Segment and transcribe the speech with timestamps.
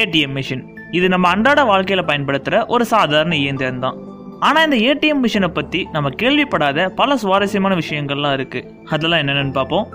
[0.00, 3.96] ATM machine இது நம்ம அன்றாட வாழ்க்கையில் பயன்படுத்துகிற ஒரு சாதாரண இயந்திரம் தான்.
[4.38, 9.86] ஆனால் இந்த ஏடிஎம் மிஷினை பற்றி நம்ம கேள்விப்படாத பல சுவாரஸ்யமான விஷயங்கள்லாம் இருக்குது அதெல்லாம் என்னென்னு பார்ப்போம்.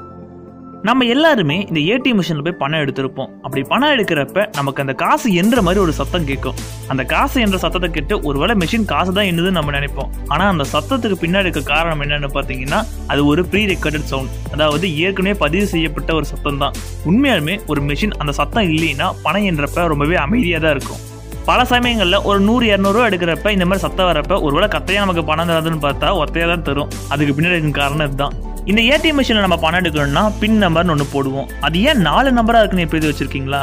[0.88, 3.30] நம்ம எல்லாருமே இந்த ஏடிஎம் மிஷினில் போய் பணம் எடுத்திருப்போம்.
[3.46, 6.58] அப்படி பணம் எடுக்கிறப்ப நமக்கு அந்த காசு என்ற மாதிரி ஒரு சத்தம் கேட்கும்.
[6.92, 10.12] அந்த காசு என்ற சத்தத்தை கேட்டு ஒருவேளை மிஷின் காசு தான் என்னதுன்னு நம்ம நினைப்போம்.
[10.34, 12.80] ஆனால் அந்த சத்தத்துக்கு பின்னாடி இருக்க காரணம் என்னன்னு பார்த்தீங்கன்னா
[13.14, 16.76] அது ஒரு ப்ரீ ரெக்கார்டட் சவுண்ட் அதாவது ஏற்கனவே பதிவு செய்யப்பட்ட ஒரு சத்தம் தான்.
[17.12, 21.02] உண்மையாலுமே ஒரு மிஷின் அந்த சத்தம் இல்லைன்னா பணம் என்றப்ப ரொம்பவே அமைதியாக தான் இருக்கும்.
[21.50, 25.86] பல சமயங்களில் ஒரு நூறு இரநூறுவா எடுக்கிறப்ப இந்த மாதிரி சத்தம் வரப்ப ஒருவேளை கத்தையாக நமக்கு பணம் தராதுன்னு
[25.88, 26.92] பார்த்தா ஒத்தையாக தான் தரும்.
[27.16, 28.36] அதுக்கு பின்னாடி இருக்க காரணம் இதுதான்.
[28.72, 31.46] இந்த ஏடிஎம் மிஷினில் நம்ம பணம் எடுக்கணும்னா பின் நம்பர்னு ஒன்று போடுவோம்.
[31.66, 33.62] அது ஏன் நாலு நம்பராக இருக்குன்னு எப்படி இது வச்சுருக்கீங்களா?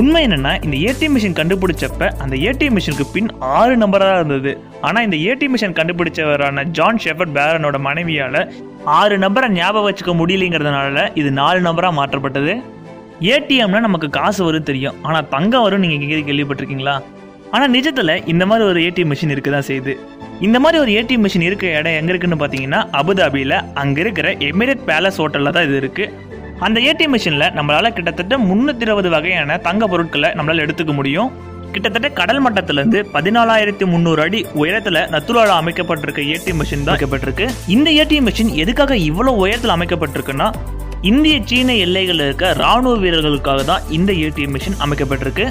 [0.00, 4.52] உண்மை என்னன்னா இந்த ஏடிஎம் மிஷின் கண்டுபிடிச்சப்ப அந்த ஏடிஎம் மிஷினுக்கு பின் ஆறு நம்பராக இருந்தது.
[4.86, 8.40] ஆனால் இந்த ஏடிஎம் மிஷின் கண்டுபிடிச்சவரான ஜான் ஷெஃபர்ட் பேரனோட மனைவியால்
[8.98, 12.54] ஆறு நம்பரை ஞாபகம் வச்சுக்க முடியலைங்கிறதுனால இது நாலு நம்பராக மாற்றப்பட்டது.
[13.34, 14.98] ஏடிஎம்னா நமக்கு காசு வரும் தெரியும்.
[15.06, 16.96] ஆனால் தங்கம் வரும் நீங்கள் எங்கேயாவது கேள்விப்பட்டிருக்கீங்களா?
[17.54, 19.92] ஆனால் நிஜத்தில் இந்த மாதிரி ஒரு ஏடிஎம் மிஷின் இருக்க தான் செய்யுது.
[20.46, 25.18] இந்த மாதிரி ஒரு ஏடிஎம் மிஷின் இருக்க இடம் எங்கே இருக்குன்னு பார்த்தீங்கன்னா அபுதாபியில் அங்கே இருக்கிற எமிரேட் பேலஸ்
[25.22, 26.28] ஹோட்டலில் தான் இது இருக்குது
[26.66, 31.30] அந்த ஏடிஎம் மிஷினில் நம்மளால் கிட்டத்தட்ட முந்நூற்றி இருபது வகையான தங்க பொருட்களை நம்மளால் எடுத்துக்க முடியும்.
[31.74, 37.46] கிட்டத்தட்ட கடல் மட்டத்திலிருந்து பதினாலாயிரத்தி முந்நூறு அடி உயரத்தில் நத்துலால அமைக்கப்பட்டிருக்க ஏடிஎம் மிஷின் தான் அமைக்கப்பட்டிருக்கு.
[37.74, 40.48] இந்த ஏடிஎம் மிஷின் எதுக்காக இவ்வளோ உயரத்தில் அமைக்கப்பட்டிருக்குன்னா
[41.10, 45.46] இந்திய சீன எல்லைகளில் இருக்க ராணுவ வீரர்களுக்காக தான் இந்த ஏடிஎம் மிஷின் அமைக்கப்பட்டிருக்கு.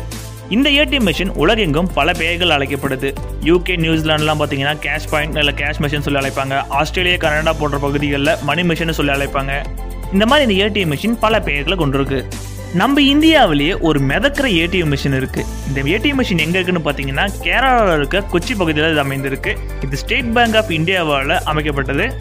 [0.49, 3.15] இந்த ஏடிஎம் மிஷின் உலகெங்கும் பல பெயர்கள் அழைக்கப்படுது.
[3.43, 6.67] யூகே நியூசிலாந்துலாம் பார்த்தீங்கன்னா கேஷ் பாயிண்ட் இல்லை கேஷ் மிஷின் சொல்லி அழைப்பாங்க.
[6.69, 9.65] ஆஸ்திரேலியா கனடா போன்ற பகுதிகளில் மணி மிஷின் சொல்லி அழைப்பாங்க.
[10.13, 12.25] இந்த மாதிரி இந்த ஏடிஎம் மிஷின் பல பெயர்களை கொண்டிருக்கு.
[12.73, 15.45] நம்ம இந்தியாவிலேயே ஒரு மிதக்கிற ஏடிஎம் மிஷின் இருக்கு.
[15.67, 19.57] இந்த ஏடிஎம் மிஷின் எங்க இருக்குன்னு பார்த்தீங்கன்னா கேரளாவில் இருக்க கொச்சி பகுதியில் இது அமைந்திருக்கு.
[19.83, 22.11] இது ஸ்டேட் பேங்க் ஆஃப் இந்தியாவால் அமைக்கப்பட்டது.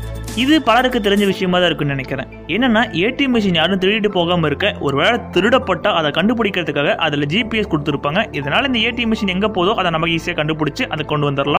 [0.42, 2.28] இது பலருக்கு தெரிஞ்ச விஷயமா தான் இருக்குன்னு நினைக்கிறேன்.
[2.54, 8.20] என்னன்னா ஏடிஎம் மிஷின் யாரும் திருடிட்டு போகாம இருக்க ஒரு வேளை திருடப்பட்டா அதை கண்டுபிடிக்கிறதுக்காக அதில் ஜிபிஎஸ் கொடுத்துருப்பாங்க.
[8.38, 11.56] இதனால இந்த ஏடிஎம் மிஷின் எங்க போதோ அதை நமக்கு ஈஸியாக கண்டுபிடிச்சு அதை கொண்டு வந்துடலாம்